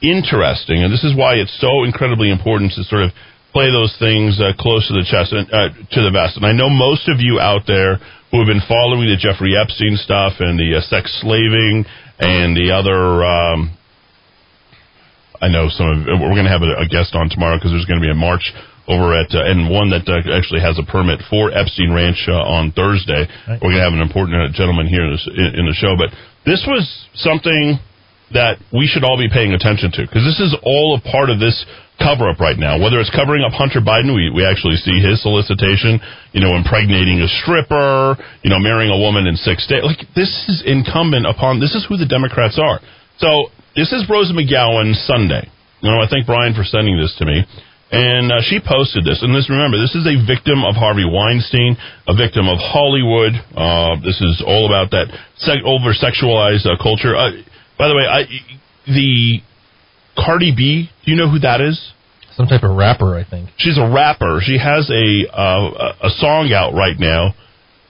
interesting, 0.00 0.82
and 0.82 0.92
this 0.92 1.04
is 1.04 1.12
why 1.14 1.34
it's 1.34 1.52
so 1.60 1.84
incredibly 1.84 2.30
important 2.30 2.72
to 2.72 2.84
sort 2.84 3.02
of 3.02 3.10
play 3.52 3.70
those 3.70 3.94
things 3.98 4.40
uh, 4.40 4.52
close 4.56 4.86
to 4.88 4.94
the 4.94 5.04
chest 5.04 5.32
and 5.32 5.44
uh, 5.52 5.68
to 5.92 6.00
the 6.00 6.10
vest. 6.12 6.36
And 6.36 6.46
I 6.46 6.52
know 6.52 6.70
most 6.70 7.08
of 7.08 7.20
you 7.20 7.40
out 7.40 7.66
there 7.66 7.98
who 8.30 8.38
have 8.38 8.48
been 8.48 8.64
following 8.68 9.08
the 9.08 9.16
Jeffrey 9.16 9.56
Epstein 9.56 9.96
stuff 9.96 10.40
and 10.40 10.58
the 10.58 10.78
uh, 10.78 10.80
sex 10.84 11.12
slaving 11.20 11.84
and 12.20 12.56
the 12.56 12.72
other. 12.72 13.24
Um, 13.24 13.76
I 15.40 15.48
know 15.48 15.68
some 15.70 15.86
of 15.86 16.20
we're 16.20 16.36
going 16.36 16.48
to 16.48 16.52
have 16.52 16.62
a, 16.62 16.82
a 16.82 16.88
guest 16.88 17.14
on 17.14 17.30
tomorrow 17.30 17.56
because 17.56 17.70
there's 17.70 17.86
going 17.86 18.00
to 18.00 18.04
be 18.04 18.10
a 18.10 18.18
march 18.18 18.52
over 18.88 19.12
at 19.12 19.28
uh, 19.36 19.44
and 19.44 19.68
one 19.68 19.92
that 19.92 20.08
uh, 20.08 20.24
actually 20.32 20.64
has 20.64 20.80
a 20.80 20.86
permit 20.88 21.20
for 21.28 21.52
Epstein 21.52 21.92
Ranch 21.92 22.24
uh, 22.26 22.40
on 22.40 22.72
Thursday. 22.72 23.28
Right. 23.28 23.60
We're 23.60 23.76
going 23.76 23.84
to 23.84 23.86
have 23.86 23.92
an 23.92 24.00
important 24.00 24.40
uh, 24.40 24.48
gentleman 24.56 24.88
here 24.88 25.04
in, 25.04 25.12
this, 25.12 25.28
in, 25.28 25.62
in 25.62 25.64
the 25.68 25.76
show, 25.76 25.94
but 25.94 26.08
this 26.48 26.64
was 26.64 26.82
something 27.14 27.76
that 28.32 28.60
we 28.72 28.88
should 28.88 29.04
all 29.04 29.16
be 29.16 29.28
paying 29.28 29.52
attention 29.52 29.92
to 29.92 30.04
because 30.04 30.24
this 30.24 30.40
is 30.40 30.56
all 30.64 30.96
a 30.96 31.02
part 31.04 31.28
of 31.28 31.40
this 31.40 31.64
cover 32.00 32.30
up 32.30 32.40
right 32.40 32.56
now. 32.56 32.80
Whether 32.80 33.00
it's 33.00 33.12
covering 33.12 33.42
up 33.42 33.52
Hunter 33.52 33.80
Biden, 33.80 34.14
we, 34.14 34.30
we 34.30 34.46
actually 34.46 34.76
see 34.80 35.02
his 35.02 35.20
solicitation, 35.20 36.00
you 36.32 36.40
know, 36.40 36.54
impregnating 36.54 37.20
a 37.20 37.28
stripper, 37.42 38.16
you 38.40 38.50
know, 38.50 38.60
marrying 38.60 38.92
a 38.92 39.00
woman 39.00 39.26
in 39.26 39.36
six 39.36 39.66
days. 39.66 39.82
Like, 39.82 40.06
this 40.14 40.30
is 40.48 40.62
incumbent 40.64 41.26
upon, 41.26 41.60
this 41.60 41.74
is 41.74 41.84
who 41.88 41.96
the 41.96 42.06
Democrats 42.06 42.56
are. 42.56 42.80
So, 43.18 43.50
this 43.74 43.92
is 43.92 44.06
Rose 44.08 44.30
McGowan 44.32 44.94
Sunday. 44.94 45.50
You 45.82 45.90
know, 45.90 46.00
I 46.00 46.06
thank 46.10 46.26
Brian 46.26 46.54
for 46.54 46.64
sending 46.64 46.98
this 46.98 47.14
to 47.18 47.26
me. 47.26 47.44
And 47.90 48.30
uh, 48.30 48.40
she 48.44 48.60
posted 48.60 49.04
this. 49.04 49.22
And 49.22 49.34
this, 49.34 49.48
remember, 49.48 49.80
this 49.80 49.94
is 49.94 50.04
a 50.04 50.20
victim 50.26 50.60
of 50.64 50.76
Harvey 50.76 51.08
Weinstein, 51.08 51.76
a 52.06 52.14
victim 52.14 52.48
of 52.48 52.58
Hollywood. 52.60 53.32
Uh, 53.56 53.96
this 54.04 54.20
is 54.20 54.44
all 54.44 54.66
about 54.68 54.90
that 54.92 55.08
se- 55.38 55.64
over 55.64 55.96
sexualized 55.96 56.68
uh, 56.68 56.76
culture. 56.82 57.16
Uh, 57.16 57.32
by 57.78 57.88
the 57.88 57.96
way, 57.96 58.04
I, 58.04 58.28
the 58.84 59.40
Cardi 60.18 60.52
B, 60.54 60.90
do 61.04 61.10
you 61.10 61.16
know 61.16 61.30
who 61.30 61.38
that 61.40 61.60
is? 61.60 61.80
Some 62.36 62.46
type 62.46 62.62
of 62.62 62.76
rapper, 62.76 63.16
I 63.16 63.24
think. 63.24 63.50
She's 63.56 63.78
a 63.78 63.88
rapper. 63.88 64.38
She 64.44 64.58
has 64.58 64.86
a 64.90 65.26
uh, 65.32 66.06
a 66.06 66.10
song 66.22 66.52
out 66.52 66.70
right 66.74 66.94
now. 66.94 67.34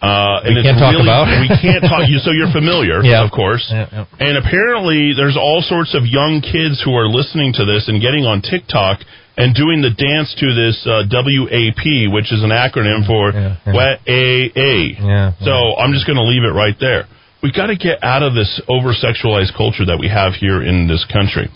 Uh, 0.00 0.40
we 0.46 0.54
and 0.54 0.62
can't 0.62 0.78
it's 0.78 0.80
talk 0.80 0.94
really, 0.94 1.04
about. 1.04 1.26
we 1.44 1.50
can't 1.52 1.82
talk. 1.84 2.08
You 2.08 2.16
so 2.22 2.30
you're 2.30 2.48
familiar, 2.54 3.02
yeah. 3.04 3.26
of 3.26 3.34
course. 3.34 3.66
Yeah, 3.68 3.90
yeah. 3.90 4.06
And 4.22 4.38
apparently, 4.38 5.12
there's 5.12 5.36
all 5.36 5.60
sorts 5.60 5.92
of 5.92 6.06
young 6.06 6.40
kids 6.40 6.80
who 6.80 6.94
are 6.94 7.10
listening 7.10 7.52
to 7.60 7.66
this 7.66 7.90
and 7.92 8.00
getting 8.00 8.24
on 8.24 8.40
TikTok 8.40 9.02
and 9.38 9.54
doing 9.54 9.80
the 9.80 9.94
dance 9.94 10.34
to 10.42 10.50
this 10.50 10.82
uh, 10.82 11.06
WAP, 11.06 12.10
which 12.10 12.34
is 12.34 12.42
an 12.42 12.50
acronym 12.50 13.06
for 13.06 13.30
yeah, 13.30 13.54
yeah. 13.62 13.70
WAA. 13.70 14.98
Yeah, 14.98 15.32
so 15.38 15.78
I'm 15.78 15.94
just 15.94 16.10
going 16.10 16.18
to 16.18 16.26
leave 16.26 16.42
it 16.42 16.50
right 16.50 16.74
there. 16.82 17.06
We've 17.38 17.54
got 17.54 17.70
to 17.70 17.78
get 17.78 18.02
out 18.02 18.26
of 18.26 18.34
this 18.34 18.60
over 18.66 18.90
sexualized 18.90 19.54
culture 19.54 19.86
that 19.86 20.02
we 20.02 20.10
have 20.10 20.34
here 20.34 20.58
in 20.58 20.90
this 20.90 21.06
country. 21.06 21.46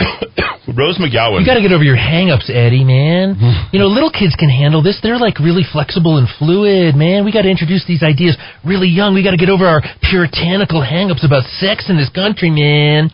Rose 0.64 0.96
McGowan. 0.96 1.44
You 1.44 1.46
got 1.46 1.60
to 1.60 1.62
get 1.62 1.76
over 1.76 1.84
your 1.84 2.00
hang-ups, 2.00 2.48
Eddy, 2.48 2.88
man. 2.88 3.36
you 3.72 3.78
know, 3.78 3.92
little 3.92 4.10
kids 4.10 4.32
can 4.34 4.48
handle 4.48 4.82
this. 4.82 4.98
They're 5.04 5.20
like 5.20 5.38
really 5.38 5.62
flexible 5.62 6.16
and 6.16 6.24
fluid, 6.40 6.96
man. 6.96 7.28
We 7.28 7.36
got 7.36 7.42
to 7.42 7.52
introduce 7.52 7.84
these 7.84 8.02
ideas 8.02 8.40
really 8.64 8.88
young. 8.88 9.12
We 9.12 9.22
got 9.22 9.36
to 9.36 9.40
get 9.40 9.52
over 9.52 9.68
our 9.68 9.84
puritanical 10.00 10.80
hang-ups 10.80 11.20
about 11.20 11.44
sex 11.60 11.92
in 11.92 12.00
this 12.00 12.08
country, 12.08 12.48
man. 12.48 13.12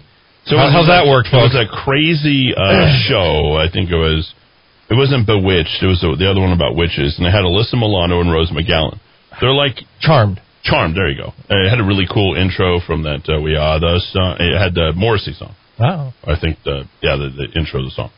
So 0.51 0.59
How, 0.59 0.67
how's 0.75 0.91
that 0.91 1.07
work, 1.07 1.31
folks? 1.31 1.55
It 1.55 1.63
was 1.63 1.63
a 1.63 1.71
crazy 1.71 2.51
uh, 2.51 2.91
show. 3.07 3.55
I 3.55 3.71
think 3.71 3.91
it 3.91 3.97
was. 3.97 4.27
It 4.91 4.99
wasn't 4.99 5.23
Bewitched. 5.23 5.79
It 5.79 5.87
was 5.87 6.03
the, 6.03 6.19
the 6.19 6.27
other 6.27 6.43
one 6.43 6.51
about 6.51 6.75
witches, 6.75 7.15
and 7.15 7.23
they 7.23 7.31
had 7.31 7.47
Alyssa 7.47 7.79
Milano 7.79 8.19
and 8.19 8.27
Rose 8.27 8.51
McGowan. 8.51 8.99
They're 9.39 9.55
like 9.55 9.79
charmed. 10.03 10.43
Charmed. 10.67 10.99
There 10.99 11.07
you 11.07 11.15
go. 11.15 11.31
And 11.49 11.63
it 11.63 11.71
had 11.71 11.79
a 11.79 11.87
really 11.87 12.11
cool 12.11 12.35
intro 12.35 12.83
from 12.83 13.07
that 13.07 13.23
uh, 13.31 13.39
We 13.39 13.55
Are 13.55 13.79
the 13.79 14.03
song. 14.11 14.43
It 14.43 14.59
had 14.59 14.75
the 14.75 14.91
Morrissey 14.99 15.33
song. 15.39 15.55
Wow. 15.79 16.13
I 16.27 16.35
think 16.35 16.59
the 16.67 16.85
yeah 17.01 17.15
the, 17.15 17.31
the 17.31 17.47
intro 17.55 17.81
of 17.81 17.87
the 17.87 17.95
song. 17.95 18.11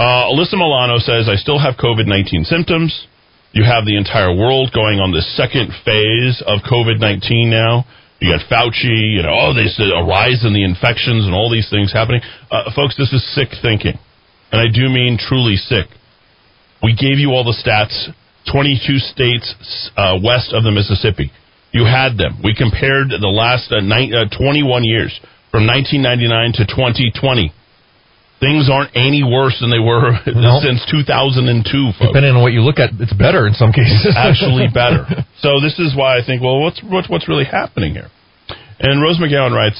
Uh, 0.00 0.32
Alyssa 0.32 0.56
Milano 0.56 0.96
says, 0.96 1.28
"I 1.28 1.36
still 1.36 1.60
have 1.60 1.76
COVID 1.76 2.08
nineteen 2.08 2.44
symptoms. 2.48 3.06
You 3.52 3.64
have 3.68 3.84
the 3.84 4.00
entire 4.00 4.32
world 4.32 4.72
going 4.72 4.98
on 4.98 5.12
the 5.12 5.22
second 5.36 5.76
phase 5.84 6.40
of 6.48 6.64
COVID 6.64 6.98
nineteen 6.98 7.52
now. 7.52 7.84
You 8.20 8.32
got 8.32 8.48
Fauci. 8.48 9.16
You 9.16 9.22
know, 9.22 9.34
oh, 9.34 9.52
they 9.54 9.68
said 9.68 9.92
a 9.92 10.04
rise 10.04 10.44
in 10.44 10.52
the 10.52 10.64
infections 10.64 11.26
and 11.26 11.34
all 11.34 11.50
these 11.50 11.68
things 11.68 11.92
happening. 11.92 12.20
Uh, 12.50 12.72
folks, 12.74 12.96
this 12.96 13.12
is 13.12 13.22
sick 13.34 13.48
thinking, 13.60 13.98
and 14.52 14.60
I 14.60 14.72
do 14.72 14.88
mean 14.88 15.18
truly 15.20 15.56
sick. 15.56 15.86
We 16.82 16.96
gave 16.96 17.18
you 17.18 17.30
all 17.30 17.44
the 17.44 17.56
stats. 17.56 18.12
Twenty 18.50 18.78
two 18.78 18.98
states 18.98 19.52
uh, 19.96 20.16
west 20.22 20.52
of 20.52 20.64
the 20.64 20.72
Mississippi." 20.72 21.32
You 21.72 21.84
had 21.84 22.16
them. 22.16 22.40
We 22.42 22.54
compared 22.56 23.10
the 23.10 23.28
last 23.28 23.68
uh, 23.70 23.84
ni- 23.84 24.14
uh, 24.14 24.32
21 24.32 24.84
years 24.84 25.12
from 25.50 25.66
1999 25.66 26.56
to 26.56 26.64
2020. 26.64 27.52
Things 28.38 28.68
aren't 28.68 28.92
any 28.92 29.24
worse 29.24 29.56
than 29.64 29.72
they 29.72 29.80
were 29.80 30.12
No. 30.28 30.60
since 30.60 30.84
2002, 30.92 31.64
folks. 31.96 32.12
Depending 32.12 32.36
on 32.36 32.42
what 32.44 32.52
you 32.52 32.60
look 32.60 32.76
at, 32.76 32.92
it's 33.00 33.16
better 33.16 33.48
in 33.48 33.56
some 33.56 33.72
cases. 33.72 34.12
Actually 34.16 34.68
better. 34.72 35.06
So 35.40 35.60
this 35.60 35.78
is 35.78 35.92
why 35.94 36.16
I 36.18 36.24
think, 36.24 36.40
well, 36.42 36.58
what's 36.64 36.80
what's, 36.82 37.08
what's 37.12 37.28
really 37.28 37.44
happening 37.44 37.92
here? 37.92 38.08
And 38.80 39.00
Rose 39.04 39.20
McGowan 39.20 39.52
writes, 39.54 39.78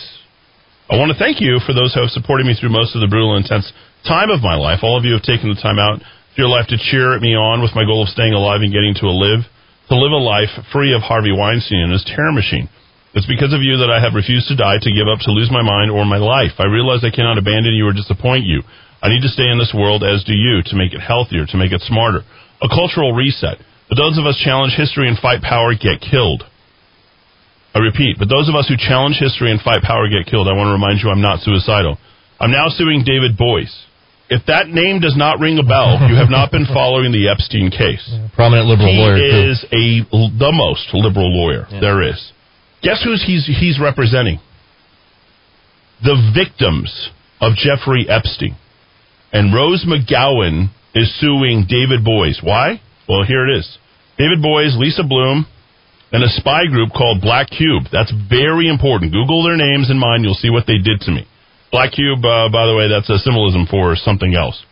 I 0.89 1.01
want 1.01 1.11
to 1.11 1.19
thank 1.19 1.41
you 1.41 1.59
for 1.67 1.73
those 1.73 1.91
who 1.97 2.01
have 2.05 2.13
supported 2.13 2.47
me 2.47 2.55
through 2.55 2.71
most 2.71 2.95
of 2.95 3.01
the 3.01 3.09
brutal 3.09 3.35
and 3.35 3.43
intense 3.43 3.73
time 4.07 4.31
of 4.31 4.45
my 4.45 4.55
life. 4.55 4.81
All 4.85 4.95
of 5.01 5.05
you 5.09 5.17
have 5.17 5.25
taken 5.27 5.49
the 5.51 5.59
time 5.59 5.81
out 5.81 5.99
of 6.05 6.37
your 6.37 6.47
life 6.53 6.69
to 6.71 6.77
cheer 6.79 7.19
me 7.19 7.35
on 7.35 7.65
with 7.65 7.73
my 7.75 7.83
goal 7.89 8.05
of 8.05 8.13
staying 8.13 8.37
alive 8.37 8.61
and 8.63 8.71
getting 8.71 8.95
to 9.01 9.09
a 9.09 9.17
live 9.17 9.49
to 9.89 9.97
live 9.97 10.13
a 10.13 10.23
life 10.23 10.53
free 10.71 10.93
of 10.95 11.01
Harvey 11.03 11.33
Weinstein 11.33 11.81
and 11.89 11.93
his 11.93 12.05
terror 12.05 12.33
machine. 12.33 12.69
It's 13.17 13.25
because 13.25 13.57
of 13.57 13.65
you 13.65 13.81
that 13.81 13.89
I 13.89 13.97
have 13.97 14.13
refused 14.13 14.53
to 14.53 14.61
die, 14.61 14.77
to 14.77 14.93
give 14.93 15.09
up, 15.09 15.25
to 15.25 15.33
lose 15.33 15.49
my 15.49 15.65
mind 15.65 15.89
or 15.89 16.05
my 16.05 16.21
life. 16.21 16.61
I 16.61 16.69
realize 16.69 17.01
I 17.01 17.09
cannot 17.09 17.41
abandon 17.41 17.73
you 17.73 17.89
or 17.89 17.97
disappoint 17.97 18.45
you. 18.45 18.61
I 19.01 19.09
need 19.09 19.25
to 19.25 19.33
stay 19.33 19.49
in 19.49 19.57
this 19.57 19.73
world, 19.73 20.05
as 20.05 20.21
do 20.29 20.37
you, 20.37 20.61
to 20.69 20.77
make 20.77 20.93
it 20.93 21.01
healthier, 21.01 21.49
to 21.49 21.57
make 21.57 21.73
it 21.73 21.81
smarter. 21.89 22.29
A 22.61 22.69
cultural 22.69 23.17
reset. 23.17 23.57
But 23.89 23.97
those 23.97 24.21
of 24.21 24.29
us 24.29 24.37
challenge 24.45 24.77
history 24.77 25.09
and 25.09 25.17
fight 25.17 25.41
power 25.41 25.73
get 25.73 26.05
killed. 26.05 26.45
I 27.73 27.81
repeat, 27.81 28.17
but 28.21 28.29
those 28.29 28.49
of 28.49 28.55
us 28.55 28.69
who 28.69 28.77
challenge 28.77 29.17
history 29.17 29.51
and 29.51 29.61
fight 29.61 29.81
power 29.81 30.09
get 30.09 30.29
killed. 30.29 30.49
I 30.49 30.53
want 30.53 30.69
to 30.69 30.77
remind 30.77 31.01
you 31.01 31.09
I'm 31.09 31.25
not 31.25 31.41
suicidal. 31.41 31.97
I'm 32.41 32.53
now 32.53 32.69
suing 32.69 33.05
David 33.05 33.37
Boies. 33.37 33.73
If 34.29 34.45
that 34.47 34.69
name 34.69 35.01
does 35.01 35.17
not 35.17 35.41
ring 35.41 35.57
a 35.57 35.63
bell, 35.63 36.01
you 36.09 36.17
have 36.17 36.29
not 36.29 36.51
been 36.51 36.67
following 36.67 37.13
the 37.13 37.29
Epstein 37.29 37.71
case. 37.71 38.05
Prominent 38.35 38.67
liberal 38.67 38.93
He 38.93 38.99
lawyer, 38.99 39.17
too. 39.17 39.51
is 39.53 39.65
a 39.73 40.05
the 40.37 40.53
most 40.53 40.89
liberal 40.93 41.33
lawyer 41.33 41.65
there 41.81 42.03
is. 42.03 42.33
Guess 42.87 43.03
who's 43.03 43.25
he's 43.27 43.51
he's 43.51 43.81
representing? 43.83 44.39
The 46.05 46.15
victims 46.31 47.11
of 47.41 47.59
Jeffrey 47.59 48.07
Epstein. 48.09 48.55
And 49.33 49.53
Rose 49.53 49.83
McGowan 49.83 50.71
is 50.95 51.11
suing 51.19 51.67
David 51.69 52.05
Boies. 52.05 52.39
Why? 52.45 52.81
Well, 53.09 53.25
here 53.27 53.43
it 53.49 53.59
is. 53.59 53.67
David 54.19 54.41
Boies, 54.41 54.77
Lisa 54.79 55.03
Bloom, 55.03 55.47
and 56.13 56.23
a 56.23 56.29
spy 56.29 56.67
group 56.71 56.91
called 56.95 57.21
Black 57.21 57.51
Cube. 57.51 57.91
That's 57.91 58.15
very 58.31 58.69
important. 58.69 59.11
Google 59.11 59.43
their 59.43 59.57
names 59.59 59.91
and 59.91 59.99
mine. 59.99 60.23
You'll 60.23 60.39
see 60.39 60.51
what 60.51 60.69
they 60.69 60.79
did 60.79 61.01
to 61.01 61.11
me. 61.11 61.27
Black 61.73 61.91
Cube, 61.91 62.25
uh, 62.25 62.49
by 62.55 62.71
the 62.71 62.77
way, 62.79 62.87
that's 62.87 63.11
a 63.11 63.19
symbolism 63.19 63.67
for 63.67 63.97
something 63.97 64.37
else. 64.37 64.63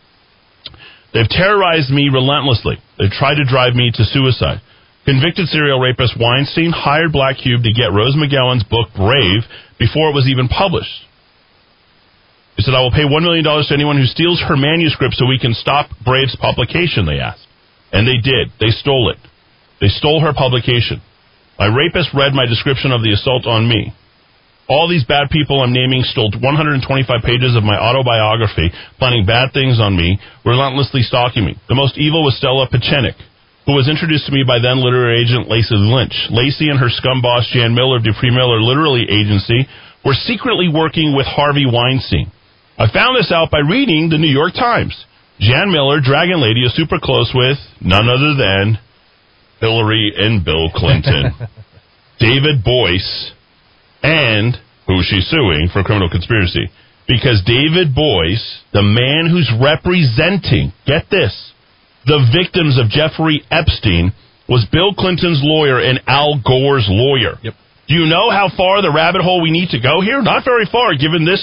They've 1.13 1.27
terrorized 1.27 1.91
me 1.91 2.07
relentlessly. 2.07 2.77
They've 2.97 3.11
tried 3.11 3.35
to 3.35 3.45
drive 3.45 3.75
me 3.75 3.91
to 3.93 4.03
suicide. 4.05 4.61
Convicted 5.05 5.47
serial 5.53 5.79
rapist 5.79 6.17
Weinstein 6.19 6.73
hired 6.73 7.13
Black 7.13 7.37
Cube 7.37 7.61
to 7.61 7.73
get 7.73 7.93
Rose 7.93 8.17
McGowan's 8.17 8.65
book 8.65 8.89
Brave 8.97 9.45
before 9.77 10.09
it 10.09 10.17
was 10.17 10.25
even 10.25 10.49
published. 10.49 11.05
He 12.57 12.63
said, 12.63 12.73
I 12.73 12.81
will 12.81 12.91
pay 12.91 13.05
$1 13.05 13.11
million 13.21 13.45
to 13.45 13.73
anyone 13.73 13.97
who 13.97 14.09
steals 14.09 14.41
her 14.41 14.57
manuscript 14.57 15.13
so 15.15 15.27
we 15.27 15.37
can 15.37 15.53
stop 15.53 15.91
Brave's 16.03 16.35
publication, 16.39 17.05
they 17.05 17.19
asked. 17.19 17.45
And 17.91 18.07
they 18.07 18.17
did. 18.17 18.49
They 18.59 18.73
stole 18.73 19.11
it. 19.11 19.21
They 19.79 19.93
stole 19.93 20.21
her 20.21 20.33
publication. 20.33 21.03
My 21.59 21.67
rapist 21.67 22.09
read 22.15 22.33
my 22.33 22.47
description 22.47 22.91
of 22.91 23.03
the 23.03 23.13
assault 23.13 23.45
on 23.45 23.67
me. 23.69 23.93
All 24.67 24.89
these 24.89 25.05
bad 25.05 25.29
people 25.29 25.61
I'm 25.61 25.73
naming 25.73 26.01
stole 26.01 26.31
125 26.33 26.81
pages 27.21 27.55
of 27.55 27.61
my 27.61 27.77
autobiography, 27.77 28.73
planning 28.97 29.25
bad 29.25 29.53
things 29.53 29.79
on 29.79 29.95
me, 29.95 30.17
relentlessly 30.43 31.01
stalking 31.03 31.45
me. 31.45 31.55
The 31.69 31.75
most 31.75 31.99
evil 31.99 32.23
was 32.23 32.35
Stella 32.37 32.67
Pechanek, 32.67 33.13
who 33.65 33.73
was 33.73 33.89
introduced 33.89 34.25
to 34.27 34.31
me 34.31 34.45
by 34.45 34.61
then 34.61 34.77
literary 34.77 35.21
agent 35.21 35.49
Lacey 35.49 35.73
Lynch. 35.73 36.13
Lacey 36.29 36.69
and 36.69 36.79
her 36.79 36.89
scum 36.89 37.21
boss 37.21 37.49
Jan 37.49 37.73
Miller 37.73 37.97
of 37.97 38.03
Dupree 38.05 38.29
Miller 38.29 38.61
Literary 38.61 39.09
Agency 39.09 39.65
were 40.05 40.13
secretly 40.13 40.69
working 40.69 41.15
with 41.15 41.25
Harvey 41.25 41.65
Weinstein. 41.65 42.31
I 42.77 42.91
found 42.91 43.17
this 43.17 43.31
out 43.33 43.49
by 43.49 43.65
reading 43.65 44.09
the 44.09 44.21
New 44.21 44.29
York 44.29 44.53
Times. 44.53 44.93
Jan 45.39 45.71
Miller, 45.71 45.99
Dragon 45.99 46.39
Lady, 46.39 46.61
is 46.61 46.75
super 46.75 46.99
close 47.01 47.33
with 47.33 47.57
none 47.81 48.07
other 48.07 48.37
than 48.37 48.77
Hillary 49.59 50.13
and 50.15 50.45
Bill 50.45 50.69
Clinton. 50.69 51.33
David 52.19 52.63
Boies, 52.63 53.33
and 54.03 54.55
who 54.87 55.01
she's 55.03 55.27
suing 55.27 55.69
for 55.73 55.83
criminal 55.83 56.09
conspiracy. 56.09 56.69
Because 57.07 57.43
David 57.45 57.93
Boies, 57.93 58.61
the 58.73 58.81
man 58.81 59.29
who's 59.29 59.51
representing, 59.61 60.71
get 60.85 61.09
this, 61.09 61.53
the 62.05 62.21
victims 62.31 62.79
of 62.79 62.89
Jeffrey 62.89 63.43
Epstein, 63.49 64.13
was 64.47 64.65
Bill 64.71 64.93
Clinton's 64.93 65.41
lawyer 65.41 65.81
and 65.81 66.01
Al 66.05 66.37
Gore's 66.37 66.85
lawyer. 66.85 67.41
Yep. 67.41 67.53
Do 67.87 67.93
you 67.93 68.05
know 68.05 68.29
how 68.29 68.49
far 68.49 68.81
the 68.81 68.93
rabbit 68.93 69.21
hole 69.21 69.41
we 69.41 69.53
need 69.53 69.69
to 69.73 69.81
go 69.81 70.01
here? 70.01 70.21
Not 70.21 70.45
very 70.45 70.65
far, 70.65 70.93
given 70.97 71.25
this 71.25 71.41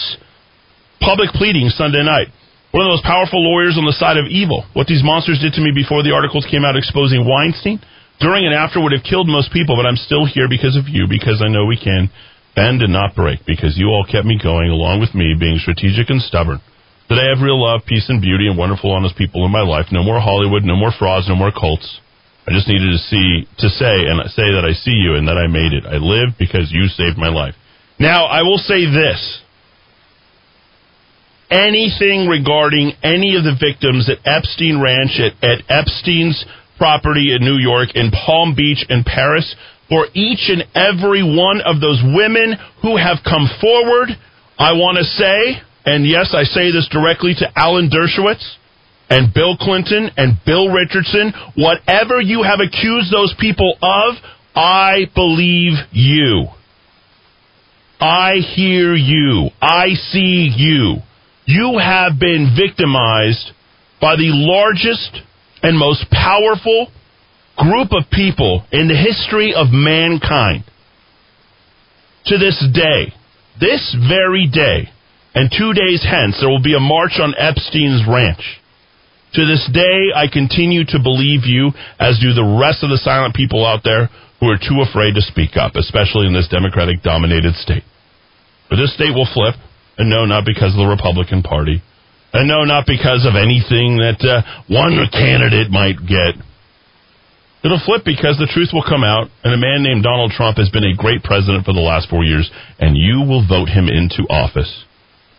public 0.99 1.31
pleading 1.35 1.71
Sunday 1.71 2.03
night. 2.03 2.31
One 2.71 2.87
of 2.87 2.89
the 2.89 2.97
most 2.99 3.07
powerful 3.07 3.43
lawyers 3.43 3.77
on 3.77 3.85
the 3.85 3.95
side 3.95 4.17
of 4.17 4.27
evil. 4.31 4.65
What 4.73 4.87
these 4.87 5.05
monsters 5.05 5.39
did 5.43 5.53
to 5.55 5.63
me 5.63 5.75
before 5.75 6.03
the 6.03 6.15
articles 6.15 6.47
came 6.49 6.65
out 6.65 6.79
exposing 6.79 7.27
Weinstein, 7.27 7.83
during 8.19 8.47
and 8.47 8.55
after 8.55 8.81
would 8.81 8.95
have 8.95 9.05
killed 9.05 9.29
most 9.29 9.53
people, 9.53 9.77
but 9.77 9.87
I'm 9.87 9.99
still 9.99 10.25
here 10.25 10.49
because 10.49 10.79
of 10.79 10.89
you, 10.89 11.07
because 11.11 11.43
I 11.45 11.51
know 11.51 11.67
we 11.67 11.77
can 11.77 12.09
bend 12.55 12.83
and 12.83 12.95
not 12.95 13.15
break, 13.15 13.45
because 13.47 13.77
you 13.77 13.91
all 13.91 14.07
kept 14.07 14.27
me 14.27 14.39
going 14.39 14.71
along 14.71 15.03
with 15.03 15.15
me 15.15 15.35
being 15.39 15.59
strategic 15.59 16.09
and 16.09 16.23
stubborn. 16.23 16.63
Today 17.13 17.29
I 17.29 17.37
have 17.37 17.45
real 17.45 17.61
love, 17.61 17.85
peace, 17.85 18.09
and 18.09 18.23
beauty, 18.25 18.49
and 18.49 18.57
wonderful, 18.57 18.91
honest 18.91 19.21
people 19.21 19.45
in 19.45 19.53
my 19.53 19.61
life. 19.61 19.93
No 19.93 20.03
more 20.03 20.19
Hollywood, 20.19 20.65
no 20.65 20.77
more 20.77 20.97
frauds, 20.97 21.29
no 21.29 21.37
more 21.37 21.53
cults. 21.53 21.85
I 22.49 22.57
just 22.57 22.65
needed 22.65 22.89
to 22.89 22.97
see, 22.97 23.45
to 23.59 23.69
say, 23.69 24.09
and 24.09 24.17
say 24.33 24.49
that 24.57 24.65
I 24.65 24.73
see 24.73 24.97
you 24.97 25.13
and 25.21 25.29
that 25.29 25.37
I 25.37 25.45
made 25.45 25.77
it. 25.77 25.85
I 25.85 26.01
live 26.01 26.41
because 26.41 26.73
you 26.73 26.89
saved 26.89 27.19
my 27.21 27.29
life. 27.29 27.53
Now, 28.01 28.25
I 28.25 28.41
will 28.41 28.57
say 28.57 28.89
this 28.89 29.21
anything 31.51 32.33
regarding 32.33 32.97
any 33.05 33.37
of 33.37 33.45
the 33.45 33.61
victims 33.61 34.09
at 34.09 34.25
Epstein 34.25 34.81
Ranch, 34.81 35.21
at, 35.21 35.37
at 35.45 35.69
Epstein's 35.69 36.41
property 36.79 37.37
in 37.37 37.45
New 37.45 37.61
York, 37.61 37.93
in 37.93 38.09
Palm 38.09 38.57
Beach, 38.57 38.89
in 38.89 39.05
Paris, 39.05 39.55
for 39.91 40.09
each 40.17 40.49
and 40.49 40.65
every 40.73 41.21
one 41.21 41.61
of 41.61 41.77
those 41.85 42.01
women 42.17 42.57
who 42.81 42.97
have 42.97 43.21
come 43.21 43.53
forward, 43.61 44.17
I 44.57 44.73
want 44.81 44.97
to 44.97 45.05
say, 45.05 45.61
and 45.85 46.07
yes, 46.07 46.35
I 46.35 46.45
say 46.45 46.71
this 46.71 46.89
directly 46.91 47.35
to 47.39 47.47
Alan 47.57 47.91
Dershowitz 47.91 48.57
and 49.11 49.35
Bill 49.35 49.57
Clinton 49.57 50.11
and 50.17 50.39
Bill 50.47 50.69
Richardson, 50.69 51.33
whatever 51.55 52.21
you 52.21 52.43
have 52.43 52.61
accused 52.61 53.13
those 53.13 53.35
people 53.39 53.77
of, 53.83 54.15
I 54.55 55.07
believe 55.15 55.75
you. 55.91 56.47
I 58.01 58.35
hear 58.55 58.95
you. 58.95 59.51
I 59.61 59.95
see 59.95 60.53
you. 60.57 60.97
You 61.47 61.79
have 61.79 62.19
been 62.19 62.57
victimized 62.57 63.51
by 64.01 64.17
the 64.17 64.31
largest 64.31 65.23
and 65.63 65.79
most 65.79 66.07
powerful 66.11 66.89
group 67.57 67.93
of 67.93 68.11
people 68.11 68.65
in 68.73 68.89
the 68.89 68.97
history 68.97 69.55
of 69.55 69.69
mankind. 69.71 70.65
To 72.27 72.39
this 72.39 72.65
day, 72.73 73.13
this 73.61 73.97
very 74.09 74.49
day, 74.53 74.92
and 75.35 75.51
two 75.51 75.73
days 75.73 76.05
hence, 76.05 76.39
there 76.41 76.51
will 76.51 76.63
be 76.63 76.77
a 76.77 76.81
march 76.81 77.17
on 77.21 77.35
Epstein's 77.37 78.05
ranch. 78.09 78.61
To 79.35 79.47
this 79.49 79.65
day, 79.73 80.13
I 80.13 80.29
continue 80.29 80.85
to 80.93 81.01
believe 81.01 81.49
you, 81.49 81.73
as 81.97 82.21
do 82.21 82.37
the 82.37 82.45
rest 82.61 82.85
of 82.85 82.93
the 82.93 83.01
silent 83.01 83.35
people 83.35 83.65
out 83.65 83.81
there 83.81 84.13
who 84.41 84.53
are 84.53 84.61
too 84.61 84.85
afraid 84.85 85.17
to 85.17 85.25
speak 85.25 85.57
up, 85.57 85.73
especially 85.73 86.29
in 86.29 86.37
this 86.37 86.53
Democratic 86.53 87.01
dominated 87.01 87.57
state. 87.57 87.85
But 88.69 88.77
this 88.77 88.93
state 88.93 89.17
will 89.17 89.29
flip, 89.33 89.57
and 89.97 90.11
no, 90.11 90.29
not 90.29 90.45
because 90.45 90.77
of 90.77 90.85
the 90.85 90.93
Republican 90.93 91.41
Party, 91.41 91.81
and 92.33 92.49
no, 92.49 92.65
not 92.65 92.85
because 92.85 93.25
of 93.25 93.37
anything 93.37 94.05
that 94.05 94.21
uh, 94.21 94.45
one 94.69 95.01
candidate 95.13 95.71
might 95.73 95.97
get. 96.05 96.37
It'll 97.65 97.81
flip 97.81 98.03
because 98.05 98.37
the 98.37 98.51
truth 98.53 98.69
will 98.73 98.85
come 98.85 99.05
out, 99.05 99.31
and 99.45 99.55
a 99.55 99.61
man 99.61 99.81
named 99.81 100.03
Donald 100.03 100.33
Trump 100.33 100.59
has 100.59 100.69
been 100.69 100.85
a 100.85 100.97
great 100.97 101.23
president 101.23 101.65
for 101.65 101.73
the 101.73 101.85
last 101.85 102.11
four 102.11 102.25
years, 102.25 102.51
and 102.81 102.97
you 102.97 103.25
will 103.25 103.47
vote 103.47 103.69
him 103.69 103.89
into 103.89 104.29
office. 104.29 104.85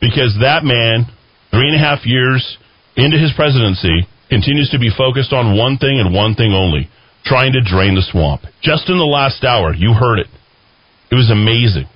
Because 0.04 0.36
that 0.44 0.68
man, 0.68 1.08
three 1.48 1.72
and 1.72 1.80
a 1.80 1.80
half 1.80 2.04
years 2.04 2.44
into 3.00 3.16
his 3.16 3.32
presidency, 3.40 4.04
continues 4.28 4.68
to 4.76 4.80
be 4.80 4.92
focused 4.92 5.32
on 5.32 5.56
one 5.56 5.80
thing 5.80 5.96
and 5.96 6.14
one 6.14 6.36
thing 6.36 6.52
only 6.52 6.92
trying 7.24 7.54
to 7.54 7.64
drain 7.64 7.96
the 7.96 8.04
swamp. 8.12 8.44
Just 8.62 8.90
in 8.90 8.98
the 9.00 9.08
last 9.08 9.46
hour, 9.48 9.74
you 9.74 9.94
heard 9.96 10.20
it. 10.20 10.28
It 11.10 11.16
was 11.16 11.32
amazing. 11.32 11.88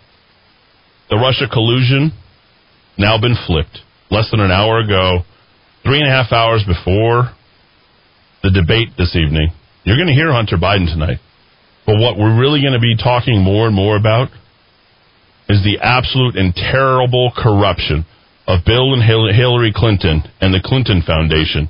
The 1.10 1.18
Russia 1.20 1.52
collusion 1.52 2.16
now 2.98 3.20
been 3.20 3.36
flipped. 3.46 3.84
Less 4.10 4.32
than 4.32 4.40
an 4.40 4.52
hour 4.52 4.80
ago, 4.80 5.28
three 5.84 6.00
and 6.00 6.08
a 6.08 6.12
half 6.12 6.32
hours 6.32 6.64
before 6.64 7.36
the 8.42 8.52
debate 8.52 8.96
this 8.98 9.18
evening, 9.20 9.52
you're 9.84 9.98
going 9.98 10.08
to 10.08 10.16
hear 10.16 10.32
Hunter 10.32 10.56
Biden 10.56 10.88
tonight. 10.88 11.20
But 11.86 12.00
what 12.00 12.18
we're 12.18 12.40
really 12.40 12.62
going 12.62 12.72
to 12.72 12.80
be 12.80 12.96
talking 12.96 13.44
more 13.44 13.68
and 13.68 13.76
more 13.76 13.98
about 13.98 14.30
is 15.50 15.64
the 15.64 15.80
absolute 15.82 16.36
and 16.36 16.54
terrible 16.54 17.32
corruption 17.36 18.06
of 18.48 18.64
Bill 18.64 18.96
and 18.96 19.04
Hillary 19.04 19.72
Clinton 19.76 20.24
and 20.40 20.54
the 20.54 20.64
Clinton 20.64 21.04
Foundation, 21.04 21.68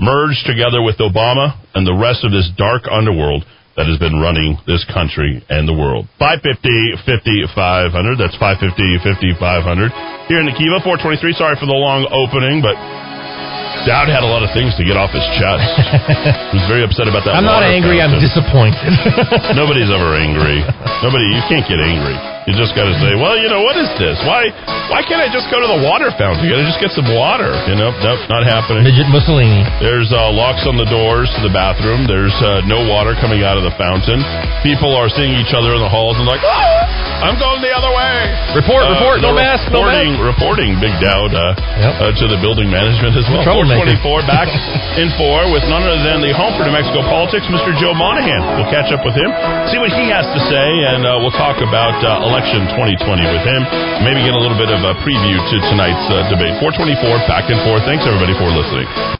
merged 0.00 0.48
together 0.48 0.80
with 0.80 0.96
Obama 0.98 1.52
and 1.74 1.84
the 1.84 1.96
rest 1.96 2.24
of 2.24 2.32
this 2.32 2.48
dark 2.56 2.88
underworld 2.88 3.44
that 3.76 3.86
has 3.86 4.00
been 4.00 4.18
running 4.18 4.58
this 4.66 4.82
country 4.90 5.38
and 5.52 5.68
the 5.68 5.76
world. 5.76 6.08
550 6.18 7.04
5500. 7.06 8.18
That's 8.18 8.34
550 8.40 9.04
5500. 9.04 10.26
Here 10.26 10.40
in 10.42 10.48
the 10.50 10.56
Kiva, 10.56 10.82
423. 10.82 11.36
Sorry 11.36 11.54
for 11.60 11.68
the 11.68 11.76
long 11.76 12.08
opening, 12.10 12.58
but 12.58 12.74
Dowd 13.86 14.10
had 14.10 14.26
a 14.26 14.30
lot 14.30 14.42
of 14.42 14.50
things 14.50 14.74
to 14.80 14.82
get 14.82 14.98
off 14.98 15.14
his 15.14 15.22
chest. 15.38 15.62
he 16.52 16.56
was 16.58 16.66
very 16.66 16.82
upset 16.82 17.06
about 17.06 17.22
that. 17.28 17.38
I'm 17.38 17.46
not 17.46 17.62
angry. 17.62 18.02
I'm 18.02 18.16
disappointed. 18.18 18.90
Nobody's 19.54 19.92
ever 19.92 20.16
angry. 20.18 20.64
Nobody, 21.04 21.26
you 21.30 21.42
can't 21.46 21.64
get 21.68 21.78
angry. 21.78 22.37
You 22.48 22.56
just 22.56 22.72
got 22.72 22.88
to 22.88 22.96
say, 22.96 23.12
well, 23.12 23.36
you 23.36 23.52
know, 23.52 23.60
what 23.60 23.76
is 23.76 23.92
this? 24.00 24.16
Why, 24.24 24.48
why 24.88 25.04
can't 25.04 25.20
I 25.20 25.28
just 25.28 25.52
go 25.52 25.60
to 25.60 25.68
the 25.68 25.84
water 25.84 26.08
fountain? 26.16 26.40
You 26.40 26.56
got 26.56 26.64
to 26.64 26.68
just 26.72 26.80
get 26.80 26.88
some 26.96 27.04
water. 27.12 27.52
You 27.68 27.76
know, 27.76 27.92
nope, 28.00 28.24
not 28.32 28.40
happening. 28.48 28.88
Midget 28.88 29.04
Mussolini. 29.12 29.68
There's 29.84 30.08
uh, 30.08 30.32
locks 30.32 30.64
on 30.64 30.80
the 30.80 30.88
doors 30.88 31.28
to 31.36 31.40
the 31.44 31.52
bathroom. 31.52 32.08
There's 32.08 32.32
uh, 32.40 32.64
no 32.64 32.88
water 32.88 33.12
coming 33.20 33.44
out 33.44 33.60
of 33.60 33.68
the 33.68 33.74
fountain. 33.76 34.24
People 34.64 34.96
are 34.96 35.12
seeing 35.12 35.36
each 35.36 35.52
other 35.52 35.76
in 35.76 35.80
the 35.84 35.92
halls 35.92 36.16
and 36.16 36.24
like, 36.24 36.40
oh, 36.40 36.80
I'm 37.20 37.36
going 37.36 37.60
the 37.60 37.68
other 37.76 37.92
way. 37.92 38.16
Report, 38.56 38.80
Uh, 38.88 38.96
report. 38.96 39.20
No 39.20 39.36
they're 39.36 39.44
mask. 39.44 39.68
No 39.68 39.84
reporting, 39.84 40.16
mask. 40.16 40.24
reporting 40.32 40.70
Big 40.80 40.94
Dowd 41.04 41.36
uh, 41.36 41.52
Yep. 41.52 41.92
uh, 42.00 42.02
to 42.16 42.24
the 42.32 42.38
building 42.40 42.72
management 42.72 43.12
as 43.12 43.28
well. 43.28 43.44
troublemaker. 43.44 43.92
424 44.00 44.24
back 44.24 44.48
in 45.02 45.12
four 45.20 45.52
with 45.52 45.68
none 45.68 45.84
other 45.84 46.00
than 46.00 46.24
the 46.24 46.32
home 46.32 46.56
for 46.56 46.64
New 46.64 46.72
Mexico 46.72 47.04
politics, 47.04 47.44
Mr. 47.52 47.76
Joe 47.76 47.92
Monahan. 47.92 48.40
We'll 48.56 48.72
catch 48.72 48.88
up 48.88 49.04
with 49.04 49.12
him, 49.20 49.28
see 49.68 49.76
what 49.76 49.92
he 49.92 50.08
has 50.08 50.24
to 50.32 50.40
say, 50.48 50.68
and 50.96 51.04
uh, 51.04 51.20
we'll 51.20 51.34
talk 51.36 51.60
about 51.60 51.92
uh, 52.00 52.24
election 52.38 52.70
2020 52.70 53.34
with 53.34 53.42
him. 53.42 53.62
Maybe 54.06 54.22
get 54.22 54.30
a 54.30 54.38
little 54.38 54.54
bit 54.54 54.70
of 54.70 54.78
a 54.78 54.94
preview 55.02 55.34
to 55.42 55.56
tonight's 55.74 56.06
uh, 56.06 56.30
debate. 56.30 56.54
424 56.62 57.26
back 57.26 57.50
and 57.50 57.58
forth. 57.66 57.82
Thanks 57.82 58.06
everybody 58.06 58.38
for 58.38 58.46
listening. 58.54 59.08